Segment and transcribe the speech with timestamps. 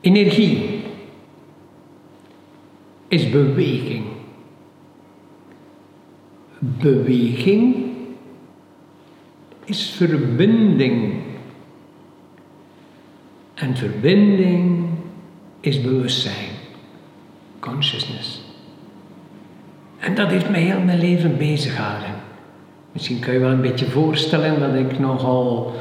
[0.00, 0.82] Energie
[3.08, 4.04] is beweging.
[6.58, 7.94] Beweging
[9.64, 11.14] is verbinding.
[13.54, 14.88] En verbinding
[15.60, 16.50] is bewustzijn,
[17.60, 18.44] consciousness.
[19.98, 22.14] En dat heeft mij heel mijn leven bezig gehouden.
[22.92, 25.74] Misschien kan je wel een beetje voorstellen dat ik nogal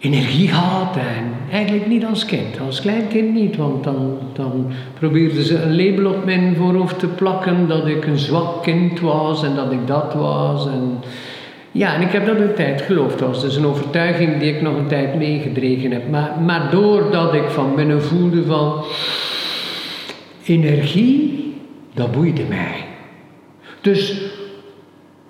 [0.00, 2.60] energie had en eigenlijk niet als kind.
[2.66, 7.06] Als klein kind niet, want dan, dan probeerden ze een label op mijn voorhoofd te
[7.06, 10.66] plakken dat ik een zwak kind was en dat ik dat was.
[10.66, 10.98] En
[11.72, 13.18] ja, en ik heb dat een tijd geloofd.
[13.18, 16.08] Dat was dus een overtuiging die ik nog een tijd meegedreven heb.
[16.10, 18.84] Maar, maar doordat ik van binnen voelde van
[20.44, 21.54] energie,
[21.94, 22.84] dat boeide mij.
[23.80, 24.20] Dus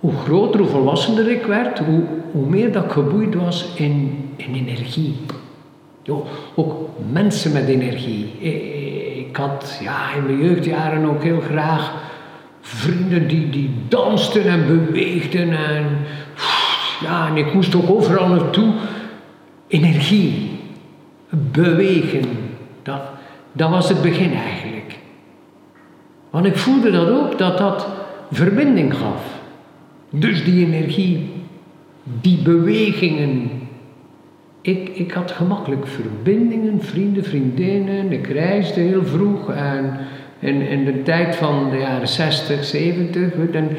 [0.00, 5.16] hoe groter, hoe volwassener ik werd, hoe, meer dat ik geboeid was in, in energie.
[6.54, 8.24] Ook mensen met energie.
[9.28, 11.92] Ik had ja, in mijn jeugdjaren ook heel graag
[12.60, 15.50] vrienden die, die dansten en beweegden.
[15.50, 15.84] En,
[17.00, 18.72] ja, en ik moest ook overal naartoe.
[19.68, 20.58] Energie,
[21.28, 22.24] bewegen,
[22.82, 23.00] dat,
[23.52, 24.98] dat was het begin eigenlijk.
[26.30, 27.86] Want ik voelde dat ook, dat dat
[28.30, 29.39] verbinding gaf.
[30.10, 31.30] Dus die energie,
[32.20, 33.50] die bewegingen.
[34.60, 38.12] Ik, ik had gemakkelijk verbindingen, vrienden, vriendinnen.
[38.12, 39.98] Ik reisde heel vroeg en
[40.38, 43.32] in, in de tijd van de jaren 60, 70.
[43.52, 43.76] En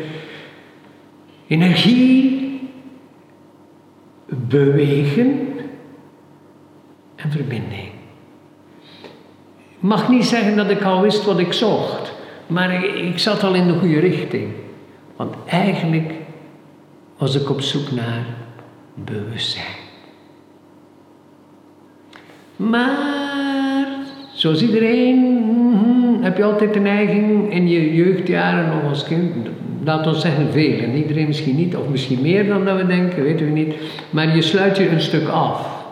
[1.48, 2.42] energie,
[4.28, 5.48] bewegen
[7.16, 7.90] en verbinding.
[9.70, 12.14] Ik mag niet zeggen dat ik al wist wat ik zocht,
[12.48, 14.48] maar ik, ik zat al in de goede richting.
[15.22, 16.12] Want eigenlijk
[17.18, 18.26] was ik op zoek naar
[18.94, 19.76] bewustzijn.
[22.56, 23.88] Maar,
[24.34, 25.18] zoals iedereen,
[25.72, 29.34] mhm, heb je altijd de neiging in je jeugdjaren nog als kind,
[29.84, 33.24] laat ons zeggen veel, en iedereen misschien niet, of misschien meer dan dat we denken,
[33.24, 33.76] weten we niet,
[34.10, 35.86] maar je sluit je een stuk af.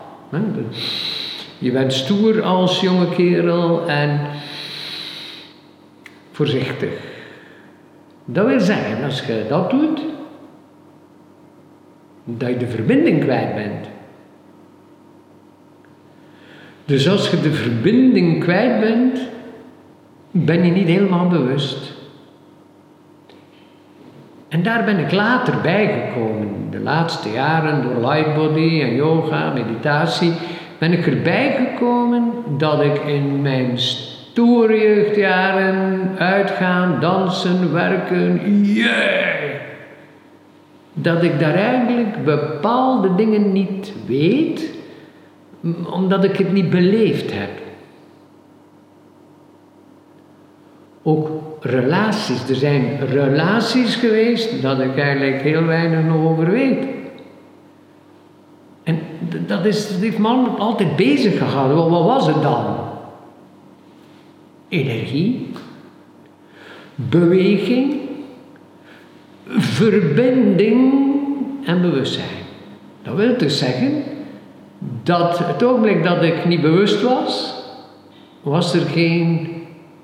[1.58, 4.20] Je bent stoer als jonge kerel en
[6.30, 7.09] voorzichtig.
[8.32, 10.00] Dat wil zeggen, als je dat doet,
[12.24, 13.88] dat je de verbinding kwijt bent.
[16.84, 19.20] Dus als je de verbinding kwijt bent,
[20.30, 21.92] ben je niet helemaal bewust.
[24.48, 26.70] En daar ben ik later bijgekomen.
[26.70, 30.32] De laatste jaren door lightbody en yoga, meditatie,
[30.78, 33.78] ben ik erbij gekomen dat ik in mijn
[34.40, 39.60] stoere jeugdjaren uitgaan, dansen, werken, yeah,
[40.92, 44.70] dat ik daar eigenlijk bepaalde dingen niet weet,
[45.92, 47.50] omdat ik het niet beleefd heb.
[51.02, 51.28] Ook
[51.60, 52.48] relaties.
[52.48, 56.84] Er zijn relaties geweest dat ik eigenlijk heel weinig nog over weet.
[58.82, 58.98] En
[59.46, 61.90] dat, is, dat heeft me altijd bezig gehouden.
[61.90, 62.88] Wat was het dan?
[64.70, 65.48] Energie,
[66.94, 68.00] beweging,
[69.48, 70.92] verbinding
[71.64, 72.44] en bewustzijn.
[73.02, 74.02] Dat wil dus zeggen
[75.02, 77.54] dat het ogenblik dat ik niet bewust was,
[78.42, 79.48] was er geen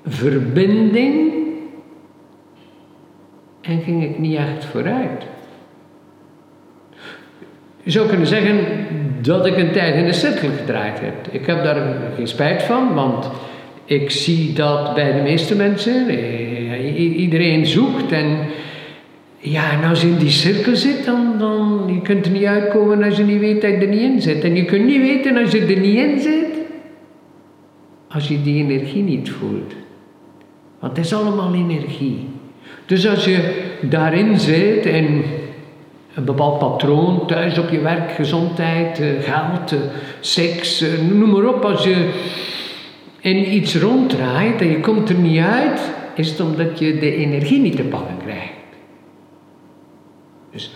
[0.05, 1.33] verbinding
[3.61, 5.25] en ging ik niet echt vooruit.
[7.83, 8.59] Je zou kunnen zeggen
[9.21, 11.27] dat ik een tijd in de cirkel gedraaid heb.
[11.31, 13.29] Ik heb daar geen spijt van, want
[13.87, 16.07] ik zie dat bij de meeste mensen.
[16.07, 18.37] Eh, iedereen zoekt en
[19.39, 23.03] ja, en als je in die cirkel zit, dan, dan je kunt er niet uitkomen
[23.03, 24.43] als je niet weet dat je er niet in zit.
[24.43, 26.55] En je kunt niet weten als je er niet in zit,
[28.09, 29.73] als je die energie niet voelt.
[30.79, 32.27] Want het is allemaal energie.
[32.85, 35.23] Dus als je daarin zit en
[36.13, 39.79] een bepaald patroon, thuis op je werk, gezondheid, eh, geld, eh,
[40.19, 42.09] seks, noem maar op, als je
[43.19, 47.59] in iets ronddraait en je komt er niet uit, is het omdat je de energie
[47.59, 48.51] niet te pakken krijgt.
[50.51, 50.71] Dus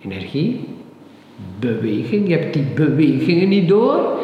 [0.00, 0.68] energie,
[1.58, 4.18] beweging, je hebt die bewegingen niet door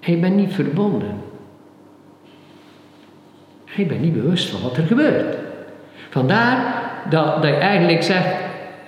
[0.00, 1.22] en je bent niet verbonden.
[3.64, 5.36] En je bent niet bewust van wat er gebeurt.
[6.10, 8.34] Vandaar dat, dat je eigenlijk zegt,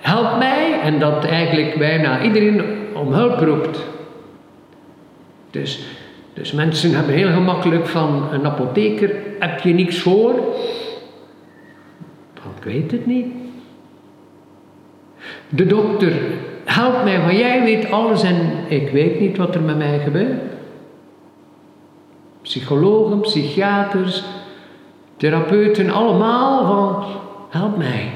[0.01, 2.61] help mij, en dat eigenlijk bijna iedereen
[2.93, 3.79] om hulp roept.
[5.51, 5.87] Dus,
[6.37, 10.33] dus mensen hebben heel gemakkelijk van een apotheker, heb je niks voor?
[12.57, 13.25] Ik weet het niet.
[15.49, 16.13] De dokter,
[16.65, 18.35] help mij, want jij weet alles en
[18.67, 20.41] ik weet niet wat er met mij gebeurt.
[22.41, 24.23] Psychologen, psychiaters,
[25.17, 27.05] therapeuten, allemaal van
[27.49, 28.11] help mij.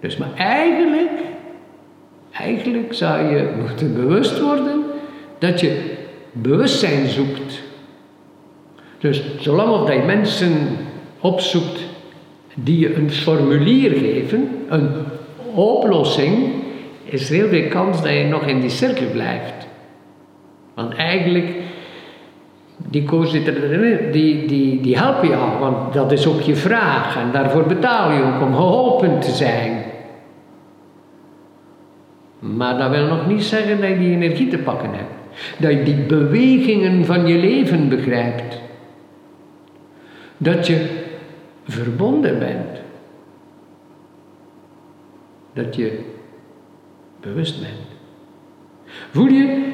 [0.00, 1.20] Dus maar eigenlijk,
[2.32, 4.84] eigenlijk zou je moeten bewust worden
[5.38, 6.00] dat je
[6.32, 7.62] bewustzijn zoekt.
[8.98, 10.52] Dus zolang dat je mensen
[11.20, 11.80] opzoekt
[12.54, 14.88] die je een formulier geven, een
[15.54, 16.52] oplossing,
[17.04, 19.66] is er heel veel kans dat je nog in die cirkel blijft.
[20.74, 21.54] Want eigenlijk,
[22.76, 27.66] die co-zitter die, die, die helpen jou, want dat is ook je vraag en daarvoor
[27.66, 29.82] betaal je ook om geholpen te zijn.
[32.38, 35.21] Maar dat wil nog niet zeggen dat je die energie te pakken hebt.
[35.58, 38.60] Dat je die bewegingen van je leven begrijpt.
[40.36, 40.86] Dat je
[41.68, 42.80] verbonden bent.
[45.52, 45.98] Dat je
[47.20, 47.92] bewust bent.
[49.10, 49.70] Voel je?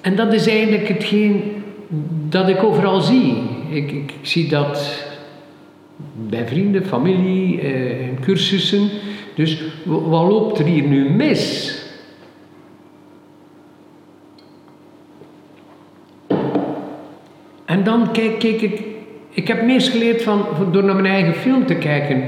[0.00, 1.42] En dat is eigenlijk hetgeen
[2.28, 3.42] dat ik overal zie.
[3.70, 5.06] Ik, ik, zie dat
[6.28, 8.88] bij vrienden, familie, eh, cursussen.
[9.34, 11.72] Dus wat loopt er hier nu mis?
[17.84, 18.82] Dan kijk ik,
[19.30, 22.22] ik heb meest geleerd van, door naar mijn eigen film te kijken.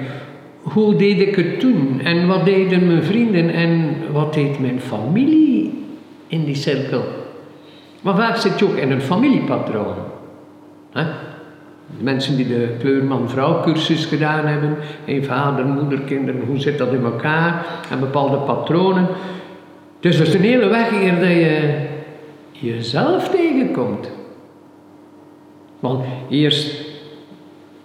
[0.63, 2.01] Hoe deed ik het toen?
[2.05, 3.51] En wat deden mijn vrienden?
[3.51, 5.85] En wat deed mijn familie
[6.27, 7.05] in die cirkel?
[8.01, 9.95] Maar vaak zit je ook in een familiepatroon.
[10.93, 14.77] De mensen die de kleurman-vrouw cursus gedaan hebben,
[15.07, 17.67] een vader, moeder, kinderen, hoe zit dat in elkaar?
[17.91, 19.07] En bepaalde patronen.
[20.01, 21.75] Dus dat is een hele weg eer dat je
[22.53, 24.11] jezelf tegenkomt.
[25.89, 26.75] Want eerst,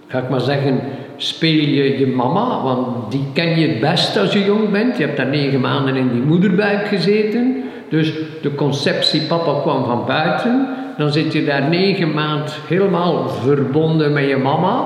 [0.08, 0.80] ga ik maar zeggen,
[1.18, 4.98] speel je je mama, want die ken je het best als je jong bent.
[4.98, 7.64] Je hebt daar negen maanden in die moederbuik gezeten.
[7.90, 10.68] Dus de conceptie papa kwam van buiten.
[10.98, 14.86] Dan zit je daar negen maanden helemaal verbonden met je mama.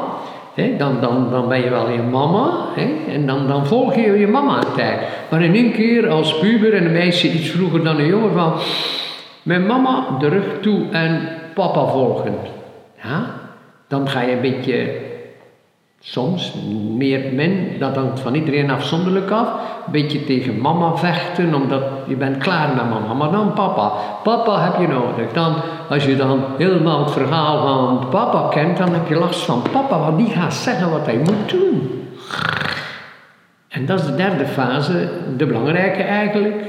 [0.77, 2.51] dan, dan, dan ben je wel je mama.
[3.09, 4.99] en dan, dan volg je je mama een tijd.
[5.29, 8.53] Maar in één keer als puber en een meisje iets vroeger dan een jongen van...
[9.45, 12.35] Mijn mama de rug toe en papa volgen.
[13.03, 13.25] Ja?
[13.87, 15.01] Dan ga je een beetje,
[15.99, 16.53] soms
[16.97, 19.47] meer min, dat hangt van iedereen afzonderlijk af,
[19.85, 23.13] een beetje tegen mama vechten, omdat je bent klaar met mama.
[23.13, 23.91] Maar dan papa.
[24.23, 25.31] Papa heb je nodig.
[25.31, 25.55] Dan,
[25.89, 29.99] als je dan helemaal het verhaal van papa kent, dan heb je last van papa,
[29.99, 32.03] want die gaat zeggen wat hij moet doen.
[33.69, 36.63] En dat is de derde fase, de belangrijke eigenlijk.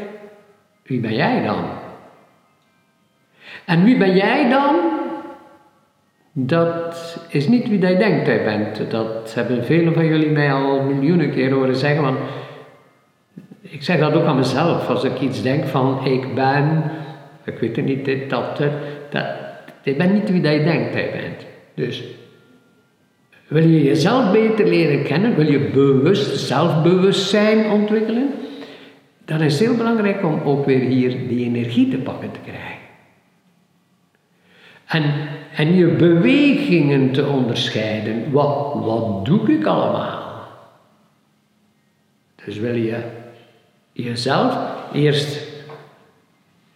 [0.82, 1.64] Wie ben jij dan?
[3.64, 4.74] En wie ben jij dan
[6.38, 8.90] dat is niet wie jij denkt je bent.
[8.90, 12.02] Dat hebben velen van jullie mij al miljoenen keer horen zeggen.
[12.02, 12.18] Want
[13.60, 14.88] ik zeg dat ook aan mezelf.
[14.88, 16.90] Als ik iets denk van ik ben,
[17.44, 18.58] ik weet het niet, dit, dat,
[19.10, 19.26] dat.
[19.82, 21.46] ik ben niet wie jij denkt je bent.
[21.74, 22.04] Dus
[23.48, 28.30] wil je jezelf beter leren kennen, wil je bewust zelfbewustzijn ontwikkelen,
[29.24, 32.85] dan is het heel belangrijk om ook weer hier die energie te pakken te krijgen.
[34.86, 35.04] En,
[35.54, 38.32] en je bewegingen te onderscheiden.
[38.32, 40.24] Wat, wat doe ik allemaal?
[42.44, 42.98] Dus wil je
[43.92, 44.56] jezelf
[44.92, 45.40] eerst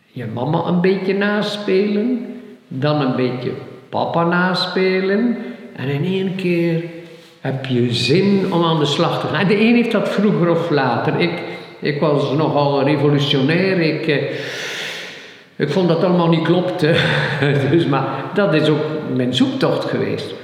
[0.06, 2.26] je mama een beetje naspelen,
[2.68, 3.52] dan een beetje
[3.88, 5.36] papa naspelen
[5.76, 6.84] en in één keer
[7.40, 9.46] heb je zin om aan de slag te gaan.
[9.46, 11.20] De een heeft dat vroeger of later.
[11.20, 11.42] Ik,
[11.80, 13.80] ik was nogal revolutionair.
[13.80, 14.16] Ik, eh,
[15.60, 16.94] ik vond dat allemaal niet klopte.
[17.70, 20.34] dus, maar dat is ook mijn zoektocht geweest.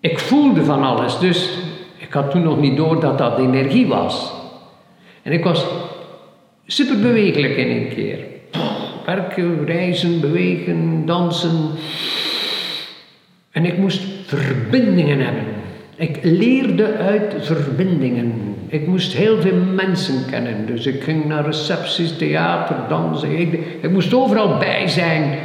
[0.00, 1.50] Ik voelde van alles, dus
[1.96, 4.32] ik had toen nog niet door dat dat energie was.
[5.22, 5.66] En ik was
[6.66, 8.18] super bewegelijk in een keer.
[9.06, 11.70] Werken, reizen, bewegen, dansen.
[13.50, 15.61] En ik moest verbindingen hebben.
[15.96, 18.54] Ik leerde uit verbindingen.
[18.66, 20.66] Ik moest heel veel mensen kennen.
[20.66, 23.38] Dus ik ging naar recepties, theater, dansen.
[23.38, 25.38] Ik, ik moest overal bij zijn.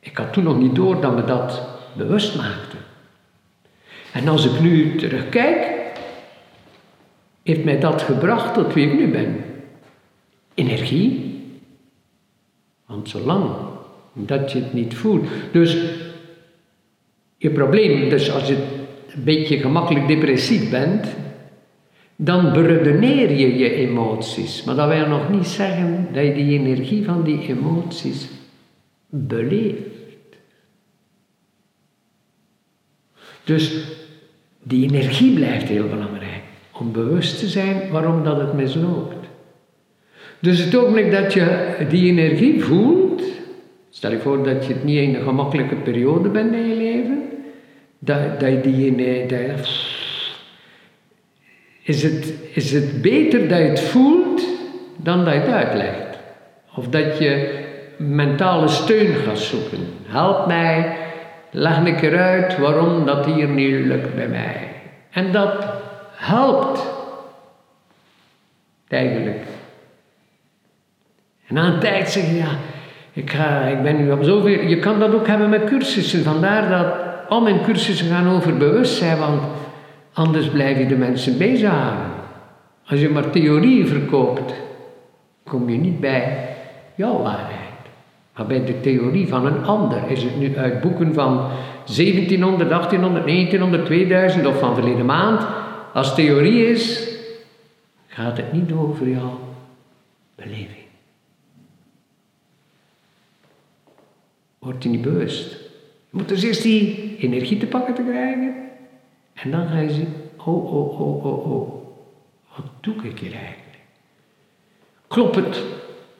[0.00, 1.62] Ik had toen nog niet door dat me dat
[1.96, 2.76] bewust maakte.
[4.12, 5.76] En als ik nu terugkijk,
[7.42, 9.44] heeft mij dat gebracht tot wie ik nu ben.
[10.54, 11.26] Energie.
[12.86, 13.50] Want zolang
[14.12, 15.26] dat je het niet voelt.
[15.52, 15.76] Dus
[17.36, 21.06] je probleem, dus als je een beetje gemakkelijk depressief bent,
[22.16, 24.64] dan beredeneer je je emoties.
[24.64, 28.28] Maar dat wil nog niet zeggen dat je die energie van die emoties
[29.08, 29.96] beleeft.
[33.44, 33.84] Dus
[34.62, 36.42] die energie blijft heel belangrijk.
[36.72, 39.26] Om bewust te zijn waarom dat het misloopt.
[40.40, 43.08] Dus het ogenblik dat je die energie voelt,
[43.98, 46.87] Stel je voor dat je het niet in een gemakkelijke periode bent in je leven.
[47.98, 48.62] Dat, dat.
[49.28, 49.68] Dat
[51.88, 54.42] is, het, is het beter dat je het voelt
[54.96, 56.18] dan dat je het uitlegt?
[56.74, 57.64] Of dat je
[57.96, 59.78] mentale steun gaat zoeken.
[60.06, 60.96] Help mij,
[61.50, 64.68] leg een keer uit waarom dat hier niet lukt bij mij.
[65.10, 65.66] En dat
[66.12, 66.82] helpt.
[68.88, 69.42] Eigenlijk.
[71.46, 72.50] En een tijd zeg je, ja,
[73.12, 74.60] ik, ga, ik ben nu op zoveel...
[74.60, 76.22] Je kan dat ook hebben met cursussen.
[76.22, 79.42] Vandaar dat al mijn cursussen gaan over bewustzijn, want
[80.12, 82.10] anders blijf je de mensen bezighouden.
[82.86, 84.54] Als je maar theorie verkoopt,
[85.44, 86.56] kom je niet bij
[86.94, 87.68] jouw waarheid.
[88.36, 90.10] Maar bij de theorie van een ander.
[90.10, 91.50] Is het nu uit boeken van
[91.96, 95.46] 1700, 1800, 1900, 2000 of van verleden maand.
[95.94, 97.08] Als theorie is,
[98.06, 99.40] gaat het niet over jouw
[100.34, 100.86] beleving.
[104.58, 105.57] Word je niet bewust.
[106.10, 108.54] Je moet dus eerst die energie te pakken te krijgen.
[109.34, 111.72] En dan ga je zien, oh, oh, oh, oh, oh.
[112.56, 113.78] Wat doe ik hier eigenlijk?
[115.08, 115.62] Klopt het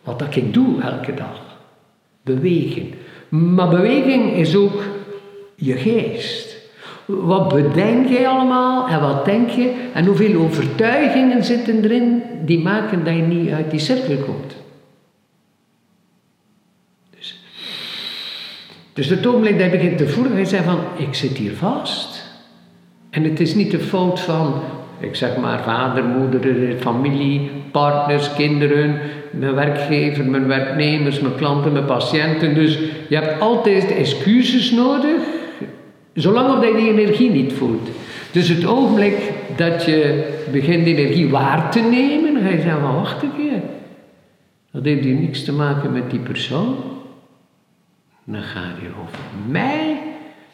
[0.02, 1.58] wat dat ik doe elke dag?
[2.22, 2.92] Bewegen.
[3.28, 4.82] Maar beweging is ook
[5.54, 6.56] je geest.
[7.04, 13.04] Wat bedenk je allemaal en wat denk je en hoeveel overtuigingen zitten erin die maken
[13.04, 14.56] dat je niet uit die cirkel komt.
[18.98, 22.24] Dus het ogenblik dat je begint te voelen, je zeggen van, ik zit hier vast.
[23.10, 24.54] En het is niet de fout van,
[25.00, 29.00] ik zeg maar, vader, moeder, familie, partners, kinderen,
[29.30, 32.54] mijn werkgever, mijn werknemers, mijn klanten, mijn patiënten.
[32.54, 32.78] Dus
[33.08, 35.20] je hebt altijd excuses nodig,
[36.14, 37.88] zolang dat je die energie niet voelt.
[38.32, 39.16] Dus het ogenblik
[39.56, 43.60] dat je begint die energie waar te nemen, ga je zeggen van, wacht een keer.
[44.72, 46.76] Dat heeft hier niks te maken met die persoon.
[48.30, 49.18] Dan gaat je over
[49.48, 50.02] mij.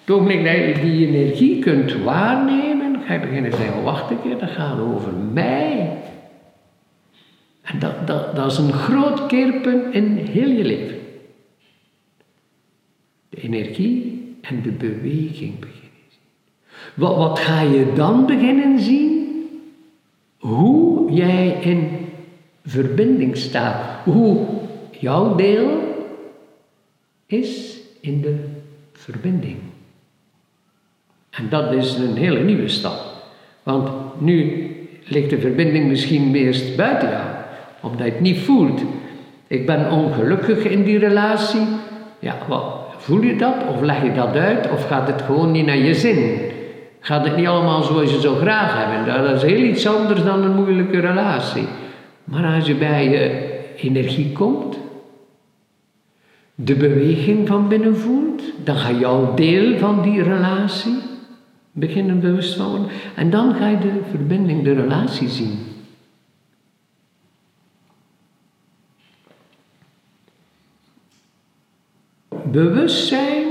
[0.04, 4.50] Dat je die energie kunt waarnemen, ga je beginnen te zeggen, wacht een keer, dat
[4.50, 5.98] gaat over mij.
[7.62, 10.98] En dat, dat, dat is een groot keerpunt in heel je leven.
[13.28, 16.20] De energie en de beweging beginnen zien.
[16.94, 19.26] Wat, wat ga je dan beginnen zien?
[20.38, 21.88] Hoe jij in
[22.64, 24.04] verbinding staat.
[24.04, 24.46] Hoe
[24.90, 25.93] jouw deel
[27.38, 28.36] is in de
[28.92, 29.56] verbinding.
[31.30, 33.00] En dat is een hele nieuwe stap.
[33.62, 33.88] Want
[34.20, 34.68] nu
[35.04, 37.24] ligt de verbinding misschien meest buiten jou,
[37.80, 38.80] omdat je het niet voelt.
[39.46, 41.66] Ik ben ongelukkig in die relatie.
[42.18, 42.64] Ja, wat,
[42.96, 43.54] voel je dat?
[43.68, 44.70] Of leg je dat uit?
[44.70, 46.40] Of gaat het gewoon niet naar je zin?
[47.00, 49.24] Gaat het niet allemaal zoals je zou graag hebben?
[49.24, 51.66] Dat is heel iets anders dan een moeilijke relatie.
[52.24, 54.78] Maar als je bij je energie komt,
[56.54, 60.98] de beweging van binnen voelt, dan ga je al deel van die relatie
[61.72, 62.88] beginnen bewust van worden.
[63.16, 65.58] En dan ga je de verbinding, de relatie zien.
[72.50, 73.46] Bewustzijn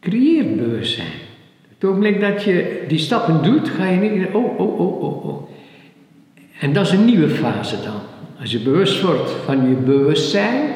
[0.00, 1.24] creëert bewustzijn.
[1.68, 5.48] Het ogenblik dat je die stappen doet, ga je niet oh, oh, oh, oh, oh.
[6.60, 8.00] En dat is een nieuwe fase dan.
[8.40, 10.75] Als je bewust wordt van je bewustzijn,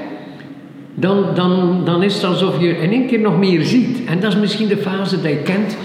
[0.95, 4.05] dan, dan, dan is het alsof je in één keer nog meer ziet.
[4.05, 5.77] En dat is misschien de fase die je kent.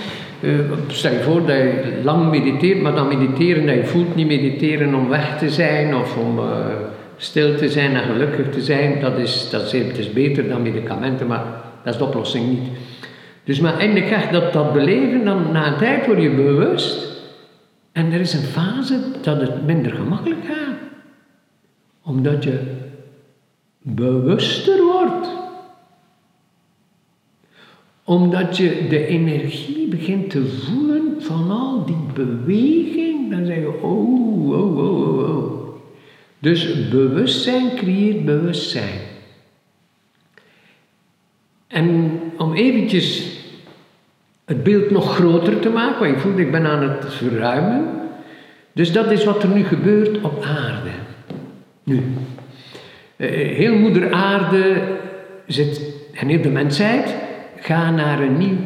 [0.41, 4.27] Uh, stel je voor dat je lang mediteert, maar dan mediteren dat je voelt, niet
[4.27, 6.45] mediteren om weg te zijn of om uh,
[7.17, 9.00] stil te zijn en gelukkig te zijn.
[9.01, 11.43] Dat is, dat is, het is beter dan medicamenten, maar
[11.83, 12.69] dat is de oplossing niet.
[13.43, 17.13] Dus maar eindelijk dat, dat beleven, dan na een tijd word je bewust.
[17.91, 20.77] En er is een fase dat het minder gemakkelijk gaat.
[22.03, 22.59] Omdat je
[23.86, 25.27] bewuster wordt.
[28.04, 34.50] Omdat je de energie begint te voelen van al die beweging, dan zeg je, oh,
[34.50, 35.65] oh, oh, oh, oh.
[36.39, 39.00] Dus bewustzijn creëert bewustzijn.
[41.68, 43.38] En om eventjes
[44.46, 47.88] het beeld nog groter te maken, want je voelt, ik ben aan het verruimen.
[48.74, 50.92] Dus dat is wat er nu gebeurt op aarde.
[51.84, 52.04] Nu,
[53.17, 54.81] heel moeder aarde
[55.48, 55.81] zit,
[56.13, 57.15] en heel de mensheid
[57.60, 58.57] gaan naar een nieuw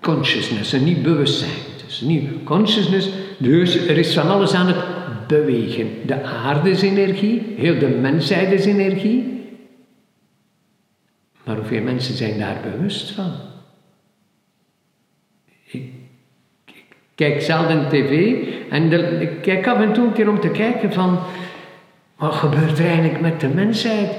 [0.00, 1.72] consciousness, een nieuw bewustzijn.
[1.84, 3.08] Dus een nieuw consciousness,
[3.38, 4.84] dus er is van alles aan het
[5.26, 5.88] bewegen.
[6.06, 9.32] De aarde is energie, heel de mensheid is energie.
[11.44, 13.32] Maar hoeveel mensen zijn daar bewust van?
[15.64, 15.92] Ik,
[17.14, 18.36] kijk zelden tv
[18.70, 21.18] en ik kijk af en toe een keer om te kijken van
[22.24, 24.10] wat gebeurt er eigenlijk met de mensheid?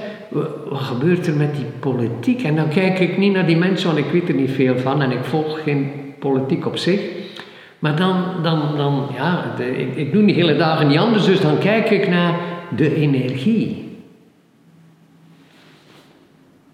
[0.68, 2.42] wat gebeurt er met die politiek?
[2.42, 5.02] En dan kijk ik niet naar die mensen, want ik weet er niet veel van
[5.02, 7.00] en ik volg geen politiek op zich.
[7.78, 11.58] Maar dan, dan, dan ja, ik, ik doe die hele dagen niet anders, dus dan
[11.58, 12.38] kijk ik naar
[12.76, 13.98] de energie.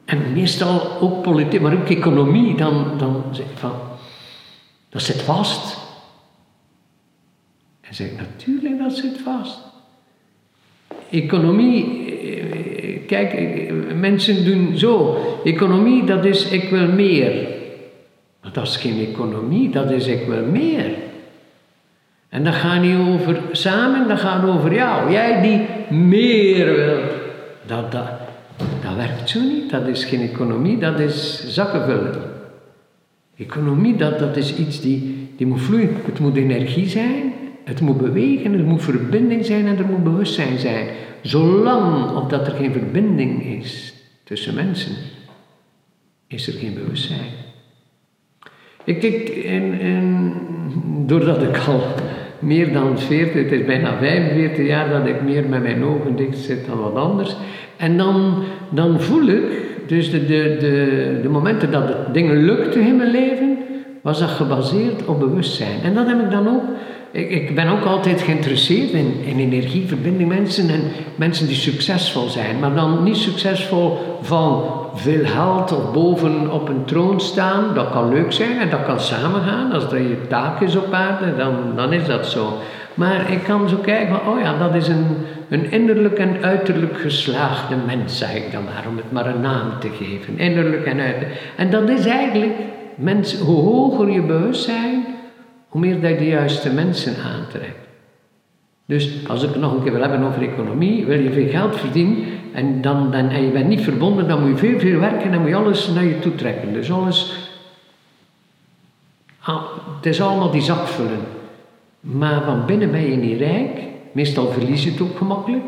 [0.05, 3.73] En meestal ook politiek, maar ook economie, dan, dan zeg ik van,
[4.89, 5.79] dat zit vast.
[7.81, 9.72] En zeg ik, natuurlijk dat zit vast.
[11.13, 11.85] Economie,
[12.23, 15.17] eh, kijk, eh, mensen doen zo.
[15.45, 17.33] Economie, dat is ik wil meer.
[18.43, 20.91] Maar dat is geen economie, dat is ik wil meer.
[22.29, 25.13] En dat gaat niet over samen, dat gaat over jou.
[25.13, 25.61] Jij die
[25.99, 27.11] meer wilt.
[27.67, 28.09] Dat, dat,
[28.83, 29.71] dat werkt zo niet.
[29.71, 32.13] Dat is geen economie, dat is zakken vullen.
[33.37, 35.97] Economie, dat, dat is iets die, die moet vloeien.
[36.05, 37.33] Het moet energie zijn,
[37.65, 40.87] het moet bewegen, er moet verbinding zijn en er moet bewustzijn zijn.
[41.21, 44.93] Zolang of dat er geen verbinding is tussen mensen,
[46.27, 47.31] is er geen bewustzijn.
[48.85, 50.33] Ik, ik, en, en,
[51.07, 51.83] doordat ik al
[52.39, 56.39] meer dan 40, het is bijna 45 jaar dat ik meer met mijn ogen dicht
[56.39, 57.37] zit dan wat anders.
[57.77, 59.43] En dan, dan voel ik,
[59.87, 63.59] dus de, de, de, de momenten dat het dingen lukte in mijn leven,
[64.03, 65.83] was dat gebaseerd op bewustzijn.
[65.83, 66.63] En dat heb ik dan ook
[67.13, 70.83] ik, ik, ben ook altijd geïnteresseerd in, in energieverbinding mensen en
[71.15, 72.59] mensen die succesvol zijn.
[72.59, 74.65] Maar dan niet succesvol van
[74.95, 77.75] veel geld of boven op een troon staan.
[77.75, 79.73] Dat kan leuk zijn en dat kan samengaan.
[79.73, 82.59] Als dat je taak is op aarde, dan, dan is dat zo.
[82.95, 85.07] Maar ik kan zo kijken van, oh ja, dat is een,
[85.49, 89.71] een innerlijk en uiterlijk geslaagde mens, zeg ik dan maar, om het maar een naam
[89.81, 90.39] te geven.
[90.39, 91.41] Innerlijk en uiterlijk.
[91.57, 92.53] En dat is eigenlijk,
[92.95, 95.02] mens, hoe hoger je bewustzijn,
[95.73, 97.89] hoe meer dat je de juiste mensen aantrekt.
[98.87, 101.77] Dus als ik het nog een keer wil hebben over economie, wil je veel geld
[101.77, 105.23] verdienen en, dan, dan, en je bent niet verbonden, dan moet je veel, veel werken
[105.23, 106.73] en dan moet je alles naar je toe trekken.
[106.73, 107.49] Dus alles,
[109.41, 109.63] ah,
[109.97, 111.21] het is allemaal die zak vullen.
[112.01, 113.81] Maar van binnen ben je niet rijk,
[114.13, 115.65] meestal verlies je het ook gemakkelijk.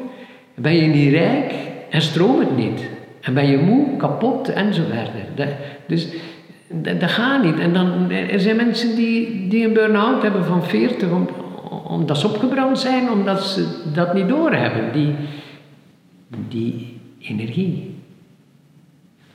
[0.55, 1.55] Ben je niet rijk
[1.91, 2.81] en stroomt het niet.
[3.21, 5.57] En ben je moe, kapot en zo verder.
[5.87, 6.09] Dus
[6.69, 7.59] dat, gaat niet.
[7.59, 11.29] En dan, er zijn mensen die, die een burn-out hebben van 40 om,
[11.87, 14.93] omdat ze opgebrand zijn, omdat ze dat niet doorhebben.
[14.93, 15.15] Die,
[16.49, 17.95] die energie,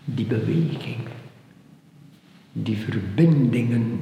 [0.05, 0.97] die beweging,
[2.51, 4.01] die verbindingen,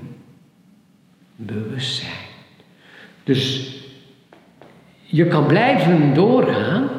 [1.36, 2.26] bewustzijn.
[3.24, 3.76] Dus
[5.04, 6.90] je kan blijven doorgaan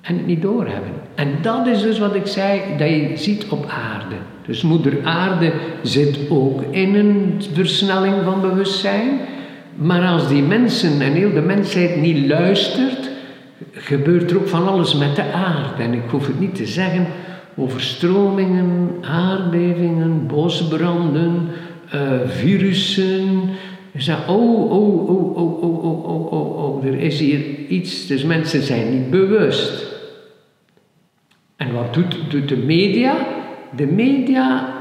[0.00, 0.92] en het niet doorhebben.
[1.14, 4.16] En dat is dus wat ik zei, dat je ziet op aarde.
[4.46, 9.20] Dus moeder aarde zit ook in een versnelling van bewustzijn.
[9.74, 13.10] Maar als die mensen en heel de mensheid niet luistert,
[13.72, 15.82] gebeurt er ook van alles met de aarde.
[15.82, 17.06] En ik hoef het niet te zeggen,
[17.56, 21.48] overstromingen, aardbevingen, bosbranden,
[21.94, 23.40] uh, virussen.
[23.92, 28.06] Je zegt, oh, oh, oh, oh, oh, oh, oh, oh, oh, er is hier iets.
[28.06, 29.94] Dus mensen zijn niet bewust.
[31.56, 31.94] En wat
[32.30, 33.35] doet de media?
[33.76, 34.74] De media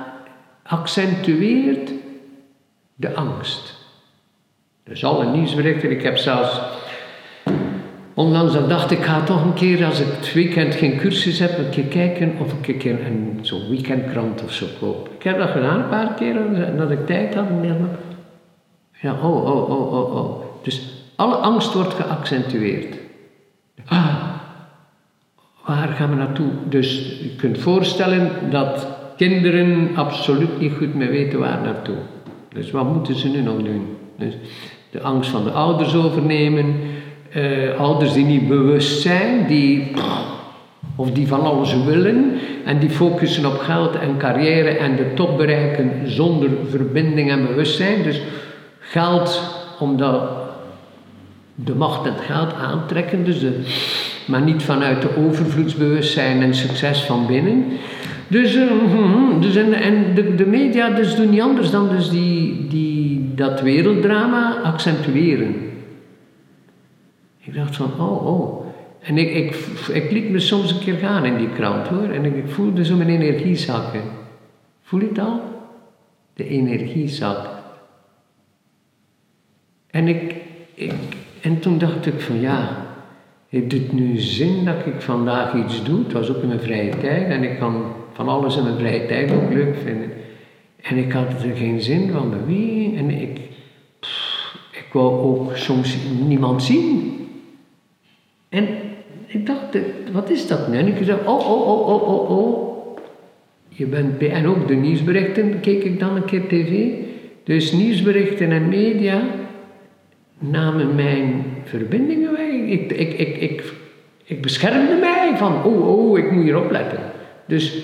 [0.63, 1.91] accentueert
[2.95, 3.75] de angst.
[4.83, 6.59] Dus alle nieuwsberichten, ik heb zelfs
[8.13, 11.57] onlangs dan dacht ik ga toch een keer als ik het weekend geen cursus heb,
[11.57, 15.09] een keer kijken of ik een keer een zo'n weekendkrant of zo koop.
[15.17, 16.35] Ik heb dat gedaan een paar keer
[16.77, 17.47] dat ik tijd had.
[17.47, 17.99] En
[18.91, 20.43] ja, oh, oh, oh, oh, oh.
[20.61, 22.95] Dus alle angst wordt geaccentueerd.
[23.85, 24.35] Ah,
[25.65, 26.49] waar gaan we naartoe?
[26.69, 31.95] Dus je kunt voorstellen dat kinderen absoluut niet goed meer weten waar naartoe.
[32.53, 33.97] Dus wat moeten ze nu nog doen?
[34.17, 34.33] Dus
[34.91, 36.75] de angst van de ouders overnemen,
[37.35, 39.91] uh, ouders die niet bewust zijn, die,
[40.95, 42.31] of die van alles willen
[42.65, 48.03] en die focussen op geld en carrière en de top bereiken zonder verbinding en bewustzijn.
[48.03, 48.21] Dus
[48.79, 49.41] geld
[49.79, 50.44] omdat
[51.55, 53.63] de macht en het geld aantrekken, dus de,
[54.27, 57.65] maar niet vanuit de overvloedsbewustzijn en succes van binnen.
[58.27, 58.71] Dus, uh,
[59.41, 63.61] dus en, en de, de, media dus doen niet anders dan dus die, die, dat
[63.61, 65.55] werelddrama accentueren.
[67.39, 68.65] Ik dacht van, oh, oh.
[69.01, 69.55] En ik, ik,
[69.93, 72.09] ik liet me soms een keer gaan in die krant hoor.
[72.09, 74.01] En ik, ik voelde zo mijn energie zakken.
[74.81, 75.41] Voel je al?
[76.33, 77.49] De energie zak.
[79.87, 80.35] En, ik,
[80.73, 80.93] ik,
[81.45, 82.85] en toen dacht ik van ja,
[83.49, 86.03] heeft het nu zin dat ik vandaag iets doe?
[86.03, 89.05] Het was ook in mijn vrije tijd en ik kan van alles in mijn vrije
[89.05, 90.11] tijd ook leuk vinden.
[90.81, 93.39] En ik had er geen zin van bewegen en ik,
[94.71, 97.13] ik wou ook soms niemand zien.
[98.49, 98.67] En
[99.27, 99.77] ik dacht,
[100.11, 100.77] wat is dat nu?
[100.77, 102.97] En ik zei, oh, oh, oh, oh, oh, oh.
[103.67, 106.89] Je bent bij, en ook de nieuwsberichten keek ik dan een keer tv.
[107.43, 109.43] Dus nieuwsberichten en media
[110.39, 112.51] namen mijn verbindingen weg.
[112.51, 113.73] Ik, ik, ik, ik,
[114.23, 116.99] ik beschermde mij van, oh, oh, ik moet hier opletten.
[117.45, 117.83] Dus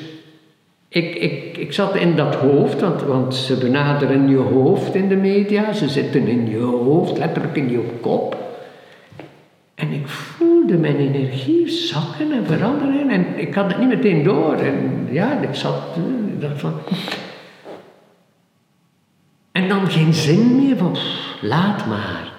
[0.88, 5.16] ik, ik, ik zat in dat hoofd, want, want ze benaderen je hoofd in de
[5.16, 8.38] media, ze zitten in je hoofd, letterlijk in je kop.
[9.76, 14.54] En ik voelde mijn energie zakken en veranderen en ik had het niet meteen door.
[14.54, 15.82] En ja, ik zat,
[16.34, 16.74] ik dacht van...
[19.52, 20.98] En dan geen zin meer van,
[21.42, 22.31] laat maar.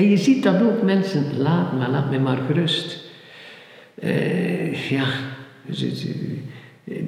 [0.00, 3.04] En je ziet dat ook mensen, laat maar, laat mij maar gerust.
[4.04, 5.04] Uh, ja,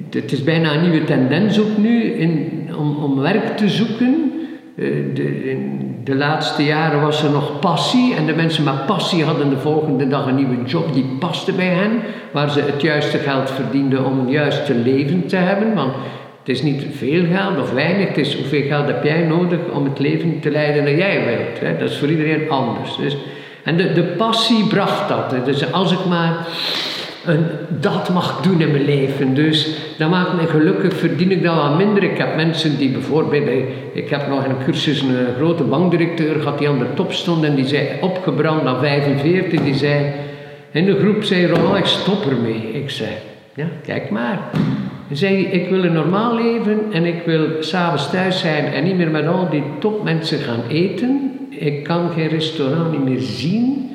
[0.09, 4.31] het is bijna een nieuwe tendens ook nu in, om, om werk te zoeken.
[4.75, 5.57] Eh, de,
[6.03, 10.07] de laatste jaren was er nog passie en de mensen met passie hadden de volgende
[10.07, 11.91] dag een nieuwe job die paste bij hen,
[12.31, 15.73] waar ze het juiste geld verdienden om een juiste leven te hebben.
[15.73, 15.93] Want
[16.43, 19.83] het is niet veel geld of weinig, het is hoeveel geld heb jij nodig om
[19.83, 21.59] het leven te leiden dat jij wilt.
[21.59, 21.77] Hè?
[21.77, 22.95] Dat is voor iedereen anders.
[22.95, 23.17] Dus,
[23.63, 25.45] en de, de passie bracht dat.
[25.45, 26.47] Dus als ik maar
[27.25, 27.45] een,
[27.79, 29.33] dat mag doen in mijn leven.
[29.33, 32.03] Dus dat maakt me gelukkig, verdien ik dat wat minder.
[32.03, 33.49] Ik heb mensen die bijvoorbeeld,
[33.93, 37.55] ik heb nog een cursus een grote bankdirecteur gehad die aan de top stond en
[37.55, 40.11] die zei opgebrand naar 45, die zei,
[40.71, 42.71] in de groep zei Ronald, ik stop ermee.
[42.73, 43.09] Ik zei,
[43.53, 44.39] ja, kijk maar.
[45.13, 48.95] Hij zei, ik wil een normaal leven en ik wil s'avonds thuis zijn en niet
[48.95, 51.31] meer met al die topmensen gaan eten.
[51.49, 53.89] Ik kan geen restaurant meer zien.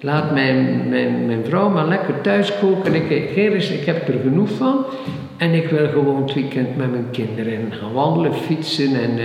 [0.00, 2.94] Laat mijn, mijn, mijn vrouw maar lekker thuis koken.
[2.94, 4.84] Ik, geen, ik heb er genoeg van.
[5.36, 9.24] En ik wil gewoon het weekend met mijn kinderen gaan wandelen, fietsen en uh,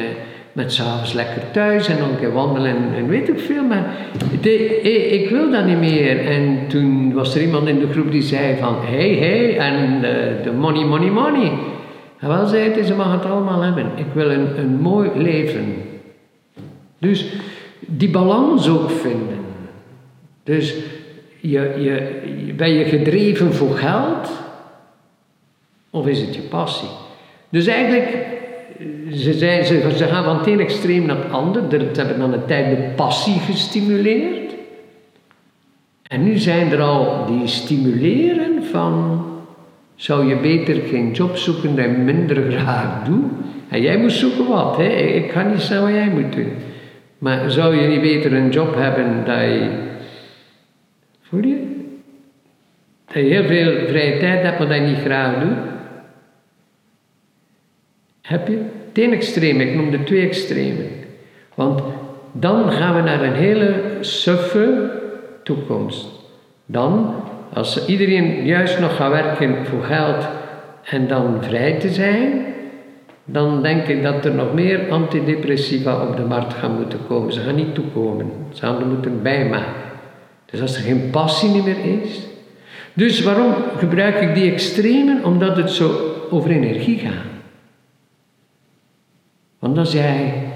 [0.58, 3.64] met s'avonds lekker thuis en dan een keer wandelen en, weet ik veel.
[3.64, 3.96] Maar
[4.42, 6.26] de, ik wil dat niet meer.
[6.26, 10.02] En toen was er iemand in de groep die zei van, hey, hey, en
[10.44, 11.52] de money, money, money.
[12.20, 13.86] En wel zei ze mag het allemaal hebben.
[13.96, 15.76] Ik wil een, een mooi leven.
[16.98, 17.34] Dus
[17.80, 19.40] die balans ook vinden.
[20.44, 20.76] Dus
[21.40, 24.32] je, je, ben je gedreven voor geld
[25.90, 26.90] of is het je passie?
[27.50, 28.36] Dus eigenlijk,
[29.12, 31.64] ze, zijn, ze, ze gaan van het een extreem naar het ander.
[31.70, 34.56] Ze hebben dan een tijd de passie gestimuleerd.
[36.08, 39.26] En nu zijn er al die stimuleren van,
[39.96, 43.32] zou je beter geen job zoeken je minder graag doet?
[43.70, 44.88] En jij moet zoeken wat, hè?
[44.88, 46.52] ik kan niet zeggen wat jij moet doen.
[47.18, 49.86] Maar zou je niet beter een job hebben dat je
[51.30, 51.76] Voel je?
[53.06, 55.77] Dat je heel veel vrije tijd hebt, maar dat je niet graag doet.
[58.28, 58.58] Heb je?
[58.94, 60.88] Het extreem, ik noem de twee extremen.
[61.56, 61.82] Want
[62.32, 64.92] dan gaan we naar een hele suffe
[65.44, 66.08] toekomst.
[66.66, 67.16] Dan,
[67.54, 70.28] als iedereen juist nog gaat werken voor geld
[70.84, 72.46] en dan vrij te zijn,
[73.26, 77.34] dan denk ik dat er nog meer antidepressiva op de markt gaan moeten komen.
[77.34, 79.84] Ze gaan niet toekomen, ze gaan er moeten bijmaken.
[80.46, 82.28] Dus als er geen passie meer is.
[82.94, 85.24] Dus waarom gebruik ik die extremen?
[85.24, 85.92] Omdat het zo
[86.30, 87.37] over energie gaat.
[89.68, 90.48] Want jij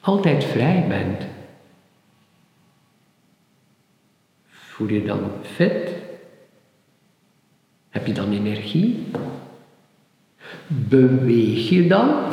[0.00, 1.22] altijd vrij bent,
[4.46, 5.90] voel je dan fit?
[7.88, 9.06] Heb je dan energie?
[10.66, 12.32] Beweeg je dan?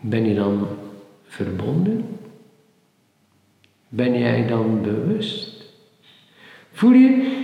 [0.00, 0.66] Ben je dan
[1.22, 2.18] verbonden?
[3.88, 5.64] Ben jij dan bewust?
[6.72, 7.42] Voel je,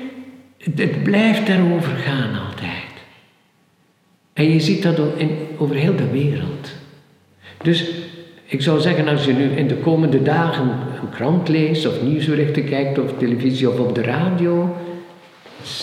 [0.59, 2.84] het, blijft daarover gaan altijd.
[4.35, 5.01] En je ziet dat
[5.57, 6.71] over heel de wereld.
[7.63, 7.91] Dus
[8.45, 10.69] ik zou zeggen, als je nu in de komende dagen
[11.03, 14.77] een krant leest, of nieuwsberichten kijkt, of televisie of op de radio,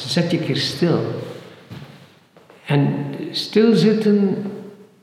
[0.07, 0.99] zet je keer stil.
[2.65, 2.95] En
[3.31, 4.43] stilzitten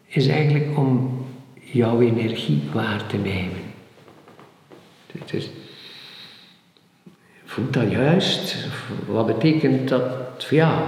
[0.06, 3.66] is eigenlijk om jouw energie waar te nemen.
[5.30, 5.50] Dus,
[7.44, 8.56] voelt dat juist?
[9.06, 10.02] Wat betekent dat
[10.38, 10.78] voor jou?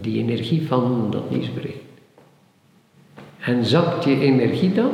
[0.00, 1.76] Die energie van dat nieuwsbericht.
[3.38, 4.90] En zakt je energie dan?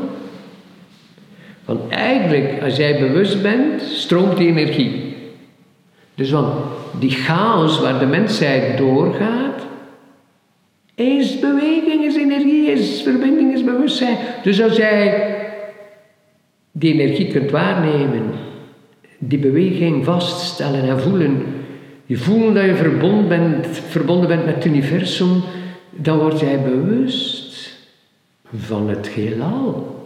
[1.64, 5.16] Want eigenlijk, als jij bewust bent, stroomt die energie.
[6.14, 6.55] Dus want
[6.99, 9.66] die chaos waar de mensheid doorgaat,
[10.94, 14.16] is beweging, is energie, is verbinding, is bewustzijn.
[14.42, 15.37] Dus als jij
[16.73, 18.23] die energie kunt waarnemen,
[19.18, 21.42] die beweging vaststellen en voelen.
[22.09, 25.42] Je voelt dat je verbonden bent, verbonden bent met het universum,
[25.90, 27.79] dan word jij bewust
[28.55, 29.97] van het heelal.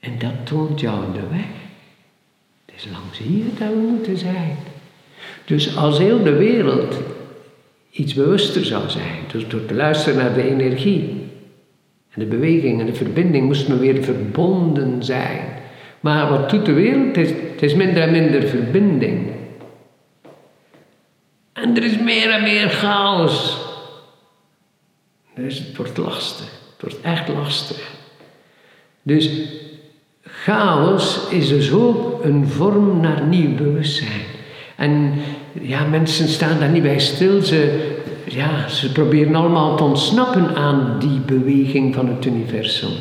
[0.00, 1.46] En dat toont jou de weg.
[2.66, 4.56] Het is langs hier dat we moeten zijn.
[5.44, 6.96] Dus als heel de wereld
[7.90, 11.08] iets bewuster zou zijn, dus door te luisteren naar de energie
[12.10, 15.40] en de beweging en de verbinding, moesten we weer verbonden zijn.
[16.00, 17.16] Maar wat doet de wereld?
[17.16, 19.33] Is, het is minder en minder verbinding.
[21.64, 23.56] En er is meer en meer chaos.
[25.34, 26.46] Dus het wordt lastig.
[26.46, 27.90] Het wordt echt lastig.
[29.02, 29.30] Dus
[30.22, 34.22] chaos is dus ook een vorm naar nieuw bewustzijn.
[34.76, 35.14] En
[35.52, 37.42] ja, mensen staan daar niet bij stil.
[37.42, 37.92] Ze,
[38.28, 42.92] ja, ze proberen allemaal te ontsnappen aan die beweging van het universum.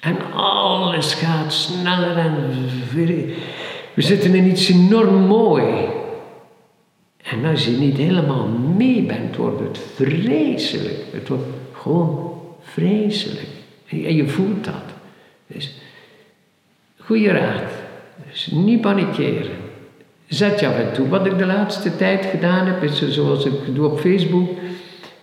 [0.00, 2.34] En alles gaat sneller en
[3.94, 6.02] we zitten in iets enorm mooi.
[7.24, 10.98] En als je niet helemaal mee bent, wordt het vreselijk.
[11.12, 13.48] Het wordt gewoon vreselijk.
[13.88, 14.84] En je voelt dat.
[15.46, 15.74] Dus,
[16.98, 17.72] goede raad.
[18.30, 19.56] Dus niet panikeren.
[20.26, 21.08] Zet je af en toe.
[21.08, 24.50] Wat ik de laatste tijd gedaan heb, is zoals ik doe op Facebook.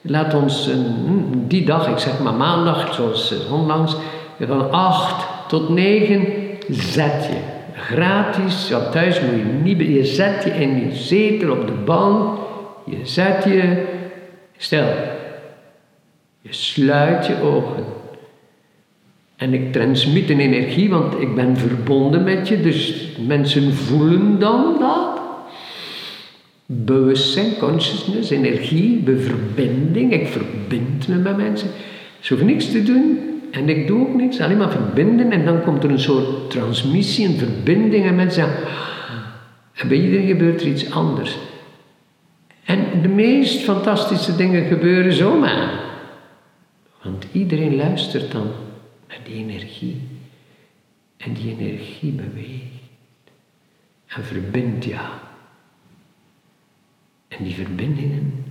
[0.01, 3.95] Laat ons een, die dag, ik zeg maar maandag, zoals eh, onlangs,
[4.39, 6.27] van 8 tot 9
[6.69, 7.60] zet je.
[7.81, 12.39] Gratis, ja, thuis moet je niet, je zet je in je zetel op de bank,
[12.85, 13.85] je zet je,
[14.57, 14.87] stel,
[16.41, 17.83] je sluit je ogen.
[19.35, 24.75] En ik transmit een energie, want ik ben verbonden met je, dus mensen voelen dan
[24.79, 25.19] dat.
[26.65, 30.13] Bewustzijn, consciousness, energie, verbinding.
[30.13, 31.69] Ik verbind me met mensen.
[32.19, 35.31] Ze hoeven niks te doen en ik doe ook niks, alleen maar verbinden.
[35.31, 38.67] En dan komt er een soort transmissie, een verbinding en mensen zeggen,
[39.73, 41.37] en bij iedereen gebeurt er iets anders.
[42.63, 45.79] En de meest fantastische dingen gebeuren zomaar.
[47.03, 48.51] Want iedereen luistert dan
[49.07, 50.01] naar die energie.
[51.17, 52.81] En die energie beweegt.
[54.07, 55.09] En verbindt jou.
[57.27, 58.43] En die verbindingen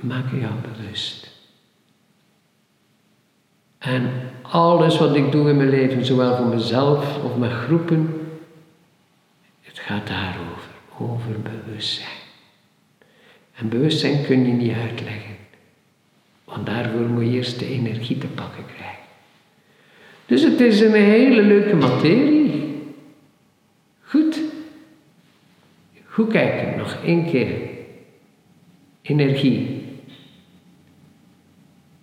[0.00, 1.31] maken jou bewust.
[3.82, 4.10] En
[4.42, 8.28] alles wat ik doe in mijn leven, zowel voor mezelf of met groepen,
[9.60, 12.20] het gaat daarover, over bewustzijn.
[13.54, 15.36] En bewustzijn kun je niet uitleggen,
[16.44, 19.04] want daarvoor moet je eerst de energie te pakken krijgen.
[20.26, 22.82] Dus het is een hele leuke materie.
[24.02, 24.40] Goed.
[26.06, 27.48] Goed kijken, nog één keer.
[29.02, 29.84] Energie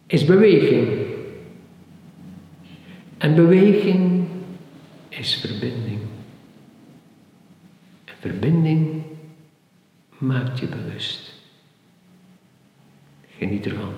[0.08, 1.09] is beweging.
[3.20, 4.28] En beweging
[5.10, 6.00] is verbinding.
[8.06, 9.04] En verbinding
[10.18, 11.34] maakt je bewust.
[13.38, 13.94] Geniet ervan.